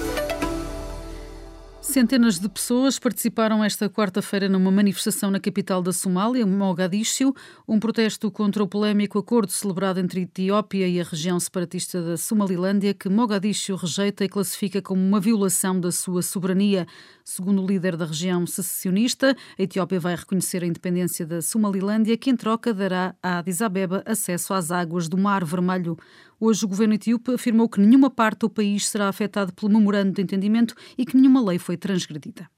Centenas 1.82 2.38
de 2.38 2.48
pessoas 2.48 2.96
participaram 2.96 3.62
esta 3.62 3.90
quarta-feira 3.90 4.48
numa 4.48 4.70
manifestação 4.70 5.32
na 5.32 5.40
capital 5.40 5.82
da 5.82 5.92
Somália, 5.92 6.46
Mogadíscio, 6.46 7.34
um 7.66 7.80
protesto 7.80 8.30
contra 8.30 8.62
o 8.62 8.68
polémico 8.68 9.18
acordo 9.18 9.50
celebrado 9.50 9.98
entre 9.98 10.20
a 10.20 10.22
Etiópia 10.22 10.86
e 10.86 11.00
a 11.00 11.04
região 11.04 11.40
separatista 11.40 12.00
da 12.00 12.16
Somalilândia, 12.16 12.94
que 12.94 13.08
Mogadíscio 13.08 13.74
rejeita 13.74 14.24
e 14.24 14.28
classifica 14.28 14.80
como 14.80 15.02
uma 15.02 15.18
violação 15.18 15.80
da 15.80 15.90
sua 15.90 16.22
soberania. 16.22 16.86
Segundo 17.24 17.60
o 17.60 17.66
líder 17.66 17.96
da 17.96 18.06
região 18.06 18.46
secessionista, 18.46 19.36
a 19.58 19.62
Etiópia 19.62 19.98
vai 19.98 20.14
reconhecer 20.14 20.62
a 20.62 20.66
independência 20.66 21.26
da 21.26 21.42
Somalilândia, 21.42 22.16
que 22.16 22.30
em 22.30 22.36
troca 22.36 22.72
dará 22.72 23.12
a 23.20 23.38
Addis 23.38 23.60
Abeba 23.60 24.04
acesso 24.06 24.54
às 24.54 24.70
águas 24.70 25.08
do 25.08 25.18
Mar 25.18 25.44
Vermelho. 25.44 25.98
Hoje, 26.44 26.64
o 26.64 26.68
governo 26.68 26.94
etíope 26.94 27.34
afirmou 27.34 27.68
que 27.68 27.80
nenhuma 27.80 28.10
parte 28.10 28.40
do 28.40 28.50
país 28.50 28.88
será 28.88 29.08
afetada 29.08 29.52
pelo 29.52 29.72
memorando 29.72 30.10
de 30.10 30.22
entendimento 30.22 30.74
e 30.98 31.06
que 31.06 31.16
nenhuma 31.16 31.40
lei 31.40 31.56
foi 31.56 31.76
transgredida. 31.76 32.50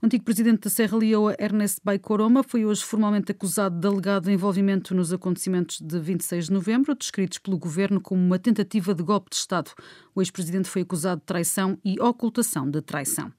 O 0.00 0.06
antigo 0.06 0.24
presidente 0.24 0.62
da 0.62 0.70
Serra 0.70 0.96
Leoa, 0.96 1.36
Ernest 1.38 1.78
Baikoroma, 1.84 2.42
foi 2.42 2.64
hoje 2.64 2.82
formalmente 2.82 3.30
acusado 3.30 3.78
de 3.78 3.86
alegado 3.86 4.30
envolvimento 4.30 4.94
nos 4.94 5.12
acontecimentos 5.12 5.78
de 5.78 6.00
26 6.00 6.46
de 6.46 6.52
novembro, 6.52 6.94
descritos 6.94 7.36
pelo 7.36 7.58
governo 7.58 8.00
como 8.00 8.18
uma 8.18 8.38
tentativa 8.38 8.94
de 8.94 9.02
golpe 9.02 9.28
de 9.28 9.36
Estado. 9.36 9.72
O 10.14 10.22
ex-presidente 10.22 10.70
foi 10.70 10.80
acusado 10.80 11.20
de 11.20 11.26
traição 11.26 11.78
e 11.84 12.00
ocultação 12.00 12.70
de 12.70 12.80
traição. 12.80 13.30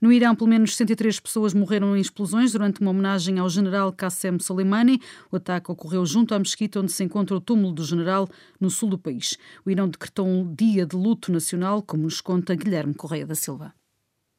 No 0.00 0.12
Irão, 0.12 0.32
pelo 0.36 0.48
menos 0.48 0.76
103 0.76 1.18
pessoas 1.18 1.52
morreram 1.52 1.96
em 1.96 2.00
explosões 2.00 2.52
durante 2.52 2.80
uma 2.80 2.92
homenagem 2.92 3.40
ao 3.40 3.48
general 3.48 3.92
Qassem 3.92 4.38
Soleimani. 4.38 5.00
O 5.28 5.36
ataque 5.36 5.72
ocorreu 5.72 6.06
junto 6.06 6.36
à 6.36 6.38
mesquita 6.38 6.78
onde 6.78 6.92
se 6.92 7.02
encontra 7.02 7.36
o 7.36 7.40
túmulo 7.40 7.72
do 7.72 7.82
general, 7.82 8.28
no 8.60 8.70
sul 8.70 8.90
do 8.90 8.96
país. 8.96 9.36
O 9.66 9.70
Irão 9.70 9.88
decretou 9.88 10.24
um 10.24 10.54
dia 10.54 10.86
de 10.86 10.94
luto 10.94 11.32
nacional, 11.32 11.82
como 11.82 12.04
nos 12.04 12.20
conta 12.20 12.54
Guilherme 12.54 12.94
Correia 12.94 13.26
da 13.26 13.34
Silva. 13.34 13.74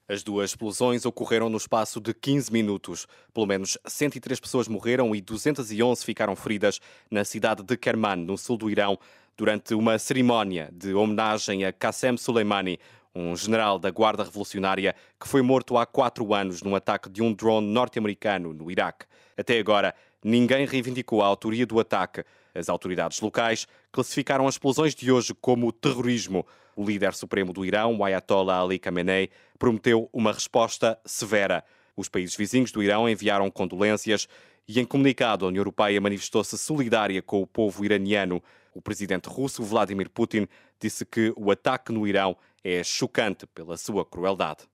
As 0.08 0.24
duas 0.24 0.51
explosões 0.51 1.06
ocorreram 1.06 1.50
no 1.50 1.58
espaço 1.58 2.00
de 2.00 2.13
15 2.13 2.54
minutos. 2.54 3.06
Pelo 3.34 3.46
menos 3.46 3.78
103 3.86 4.39
pessoas 4.39 4.70
morreram 4.70 5.13
e 5.13 5.20
211 5.20 6.06
ficaram 6.06 6.38
feridas 6.38 6.80
na 7.12 7.25
cidade 7.25 7.63
de 7.63 7.75
Kerman, 7.75 8.15
no 8.15 8.38
sul 8.38 8.58
do 8.58 8.69
Irão, 8.69 8.98
durante 9.39 9.74
uma 9.74 10.00
cerimónia 10.00 10.69
de 10.74 10.93
homenagem 10.93 11.63
a 11.63 11.72
Qassem 11.72 12.17
Soleimani, 12.17 12.80
um 13.13 13.36
general 13.36 13.80
da 13.80 13.89
Guarda 13.89 14.24
Revolucionária 14.24 14.95
que 15.19 15.28
foi 15.28 15.41
morto 15.41 15.78
há 15.78 15.86
quatro 15.86 16.34
anos 16.34 16.62
num 16.62 16.76
ataque 16.76 17.10
de 17.10 17.22
um 17.22 17.34
drone 17.34 17.67
norte-americano 17.67 18.54
no 18.54 18.69
Iraque. 18.69 19.06
Até 19.38 19.58
agora, 19.60 19.95
ninguém 20.24 20.65
reivindicou 20.65 21.22
a 21.22 21.28
autoria 21.28 21.65
do 21.65 21.80
ataque. 21.80 22.24
As 22.54 22.69
autoridades 22.69 23.19
locais 23.19 23.67
classificaram 23.91 24.48
as 24.48 24.56
explosões 24.56 24.93
de 24.93 25.12
hoje 25.12 25.34
como 25.34 25.72
terrorismo. 25.72 26.45
O 26.76 26.86
líder 26.86 27.13
supremo 27.13 27.54
do 27.54 27.65
Irão, 27.65 27.98
o 27.98 28.04
Ayatollah 28.04 28.62
Ali 28.62 28.80
Khamenei, 28.80 29.30
prometeu 29.58 30.10
uma 30.13 30.32
resposta 30.32 30.98
severa. 31.06 31.63
Os 31.95 32.08
países 32.08 32.36
vizinhos 32.36 32.72
do 32.72 32.82
Irão 32.82 33.10
enviaram 33.10 33.50
condolências 33.52 34.28
e, 34.67 34.80
em 34.80 34.86
comunicado, 34.86 35.45
a 35.45 35.48
União 35.48 35.62
Europeia 35.62 36.00
manifestou-se 36.00 36.58
solidária 36.58 37.22
com 37.22 37.41
o 37.41 37.48
povo 37.48 37.84
iraniano. 37.84 38.41
O 38.73 38.82
presidente 38.82 39.27
russo, 39.27 39.63
Vladimir 39.63 40.10
Putin, 40.10 40.47
disse 40.79 41.05
que 41.05 41.34
o 41.36 41.51
ataque 41.51 41.91
no 41.91 42.08
Irão 42.08 42.38
é 42.63 42.84
chocante 42.84 43.45
pela 43.47 43.77
sua 43.77 44.05
crueldade. 44.05 44.67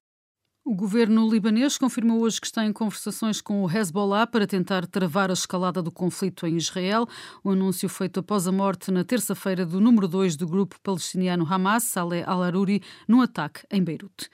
O 0.64 0.74
governo 0.74 1.30
libanês 1.30 1.78
confirmou 1.78 2.22
hoje 2.22 2.40
que 2.40 2.46
está 2.48 2.64
em 2.64 2.72
conversações 2.72 3.40
com 3.40 3.62
o 3.62 3.70
Hezbollah 3.70 4.26
para 4.26 4.48
tentar 4.48 4.84
travar 4.84 5.30
a 5.30 5.32
escalada 5.32 5.80
do 5.80 5.92
conflito 5.92 6.44
em 6.44 6.56
Israel. 6.56 7.06
O 7.44 7.50
anúncio 7.50 7.88
feito 7.88 8.18
após 8.18 8.48
a 8.48 8.52
morte 8.52 8.90
na 8.90 9.04
terça-feira 9.04 9.64
do 9.64 9.80
número 9.80 10.08
2 10.08 10.34
do 10.34 10.44
grupo 10.44 10.74
palestiniano 10.82 11.46
Hamas, 11.48 11.84
Saleh 11.84 12.24
al-Aruri, 12.26 12.82
num 13.06 13.20
ataque 13.20 13.60
em 13.70 13.80
Beirute. 13.80 14.28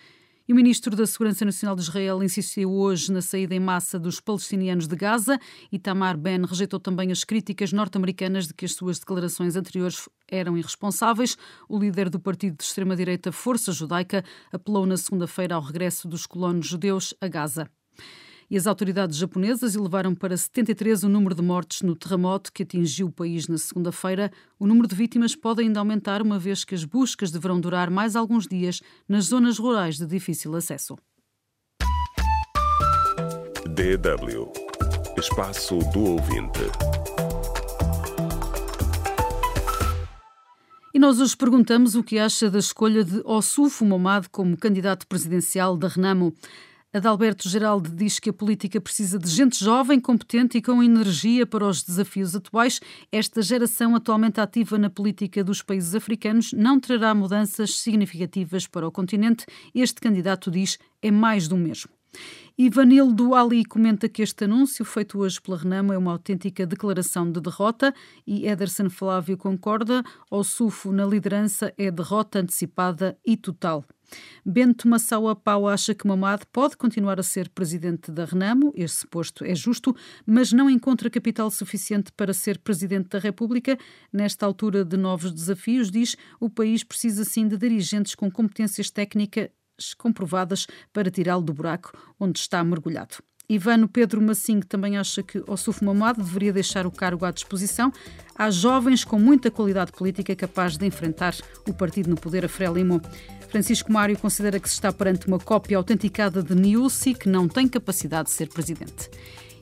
O 0.52 0.54
ministro 0.54 0.94
da 0.94 1.06
Segurança 1.06 1.46
Nacional 1.46 1.74
de 1.74 1.80
Israel 1.80 2.22
insistiu 2.22 2.70
hoje 2.70 3.10
na 3.10 3.22
saída 3.22 3.54
em 3.54 3.58
massa 3.58 3.98
dos 3.98 4.20
palestinianos 4.20 4.86
de 4.86 4.94
Gaza. 4.94 5.40
e 5.72 5.78
Tamar 5.78 6.14
Ben 6.14 6.44
rejeitou 6.44 6.78
também 6.78 7.10
as 7.10 7.24
críticas 7.24 7.72
norte-americanas 7.72 8.48
de 8.48 8.52
que 8.52 8.66
as 8.66 8.74
suas 8.74 8.98
declarações 8.98 9.56
anteriores 9.56 10.10
eram 10.30 10.58
irresponsáveis. 10.58 11.38
O 11.66 11.78
líder 11.78 12.10
do 12.10 12.20
partido 12.20 12.58
de 12.58 12.64
extrema-direita 12.64 13.32
Força 13.32 13.72
Judaica 13.72 14.22
apelou 14.52 14.84
na 14.84 14.98
segunda-feira 14.98 15.54
ao 15.54 15.62
regresso 15.62 16.06
dos 16.06 16.26
colonos 16.26 16.66
judeus 16.66 17.14
a 17.18 17.28
Gaza 17.28 17.66
e 18.52 18.56
as 18.58 18.66
autoridades 18.66 19.16
japonesas 19.16 19.74
elevaram 19.74 20.14
para 20.14 20.36
73 20.36 21.04
o 21.04 21.08
número 21.08 21.34
de 21.34 21.40
mortes 21.40 21.80
no 21.80 21.96
terremoto 21.96 22.52
que 22.52 22.64
atingiu 22.64 23.06
o 23.06 23.10
país 23.10 23.48
na 23.48 23.56
segunda-feira. 23.56 24.30
O 24.58 24.66
número 24.66 24.86
de 24.86 24.94
vítimas 24.94 25.34
pode 25.34 25.62
ainda 25.62 25.80
aumentar, 25.80 26.20
uma 26.20 26.38
vez 26.38 26.62
que 26.62 26.74
as 26.74 26.84
buscas 26.84 27.30
deverão 27.30 27.58
durar 27.58 27.88
mais 27.88 28.14
alguns 28.14 28.46
dias 28.46 28.82
nas 29.08 29.24
zonas 29.24 29.58
rurais 29.58 29.96
de 29.96 30.04
difícil 30.04 30.54
acesso. 30.54 30.98
DW 33.64 34.52
Espaço 35.18 35.78
do 35.90 36.00
Ouvinte. 36.00 36.60
E 40.92 40.98
nós 40.98 41.18
hoje 41.20 41.34
perguntamos 41.34 41.94
o 41.94 42.02
que 42.02 42.18
acha 42.18 42.50
da 42.50 42.58
escolha 42.58 43.02
de 43.02 43.22
Ossufo 43.24 43.82
Momad 43.82 44.26
como 44.30 44.58
candidato 44.58 45.06
presidencial 45.06 45.74
da 45.74 45.88
Renamo. 45.88 46.34
Adalberto 46.94 47.48
Geraldo 47.48 47.88
diz 47.88 48.20
que 48.20 48.28
a 48.28 48.32
política 48.34 48.78
precisa 48.78 49.18
de 49.18 49.26
gente 49.26 49.58
jovem, 49.64 49.98
competente 49.98 50.58
e 50.58 50.62
com 50.62 50.82
energia 50.82 51.46
para 51.46 51.66
os 51.66 51.82
desafios 51.82 52.36
atuais. 52.36 52.80
Esta 53.10 53.40
geração 53.40 53.96
atualmente 53.96 54.42
ativa 54.42 54.76
na 54.76 54.90
política 54.90 55.42
dos 55.42 55.62
países 55.62 55.94
africanos 55.94 56.52
não 56.52 56.78
trará 56.78 57.14
mudanças 57.14 57.78
significativas 57.78 58.66
para 58.66 58.86
o 58.86 58.92
continente. 58.92 59.46
Este 59.74 60.02
candidato 60.02 60.50
diz 60.50 60.78
é 61.00 61.10
mais 61.10 61.48
do 61.48 61.56
mesmo. 61.56 61.90
Ivanildo 62.56 63.34
Ali 63.34 63.64
comenta 63.64 64.10
que 64.10 64.22
este 64.22 64.44
anúncio, 64.44 64.84
feito 64.84 65.18
hoje 65.18 65.40
pela 65.40 65.56
Renamo, 65.56 65.92
é 65.92 65.96
uma 65.96 66.12
autêntica 66.12 66.66
declaração 66.66 67.30
de 67.30 67.40
derrota 67.40 67.94
e 68.26 68.46
Ederson 68.46 68.90
Flávio 68.90 69.38
concorda. 69.38 70.04
O 70.30 70.44
SUFO 70.44 70.92
na 70.92 71.06
liderança 71.06 71.72
é 71.78 71.90
derrota 71.90 72.40
antecipada 72.40 73.16
e 73.24 73.38
total. 73.38 73.84
Bento 74.44 74.86
Massaua 74.86 75.34
Pau 75.34 75.66
acha 75.66 75.94
que 75.94 76.06
Mamad 76.06 76.42
pode 76.52 76.76
continuar 76.76 77.18
a 77.18 77.22
ser 77.22 77.48
presidente 77.48 78.12
da 78.12 78.26
Renamo, 78.26 78.70
esse 78.76 79.06
posto 79.06 79.42
é 79.42 79.54
justo, 79.54 79.96
mas 80.26 80.52
não 80.52 80.68
encontra 80.68 81.08
capital 81.08 81.50
suficiente 81.50 82.12
para 82.12 82.34
ser 82.34 82.58
presidente 82.58 83.08
da 83.08 83.18
República. 83.18 83.78
Nesta 84.12 84.44
altura 84.44 84.84
de 84.84 84.98
novos 84.98 85.32
desafios, 85.32 85.90
diz, 85.90 86.14
o 86.38 86.50
país 86.50 86.84
precisa 86.84 87.24
sim 87.24 87.48
de 87.48 87.56
dirigentes 87.56 88.14
com 88.14 88.30
competências 88.30 88.90
comprovadas 89.94 90.66
para 90.92 91.10
tirá-lo 91.10 91.42
do 91.42 91.52
buraco 91.52 91.92
onde 92.18 92.38
está 92.38 92.62
mergulhado. 92.62 93.16
Ivano 93.48 93.88
Pedro 93.88 94.22
Massinho 94.22 94.64
também 94.64 94.96
acha 94.96 95.22
que 95.22 95.42
Ossuf 95.46 95.84
Mamad 95.84 96.16
deveria 96.16 96.52
deixar 96.52 96.86
o 96.86 96.90
cargo 96.90 97.24
à 97.24 97.30
disposição. 97.30 97.92
Há 98.34 98.50
jovens 98.50 99.04
com 99.04 99.18
muita 99.18 99.50
qualidade 99.50 99.92
política 99.92 100.34
capazes 100.34 100.78
de 100.78 100.86
enfrentar 100.86 101.34
o 101.68 101.74
partido 101.74 102.08
no 102.08 102.16
poder 102.16 102.44
a 102.44 102.48
Frelimo. 102.48 103.00
Francisco 103.50 103.92
Mário 103.92 104.18
considera 104.18 104.58
que 104.58 104.68
se 104.68 104.74
está 104.74 104.90
perante 104.90 105.26
uma 105.26 105.38
cópia 105.38 105.76
autenticada 105.76 106.42
de 106.42 106.54
Niusi 106.54 107.12
que 107.12 107.28
não 107.28 107.46
tem 107.46 107.68
capacidade 107.68 108.28
de 108.28 108.34
ser 108.34 108.48
presidente. 108.48 109.10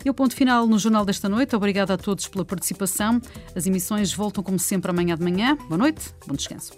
E 0.04 0.09
o 0.09 0.14
ponto 0.14 0.35
final 0.35 0.66
no 0.66 0.78
Jornal 0.78 1.04
desta 1.04 1.28
noite. 1.28 1.56
Obrigada 1.56 1.94
a 1.94 1.98
todos 1.98 2.28
pela 2.28 2.44
participação. 2.44 3.20
As 3.54 3.66
emissões 3.66 4.12
voltam, 4.12 4.42
como 4.42 4.59
sempre, 4.59 4.90
amanhã 4.90 5.16
de 5.16 5.22
manhã. 5.22 5.56
Boa 5.68 5.78
noite, 5.78 6.14
bom 6.26 6.35
descanso. 6.35 6.72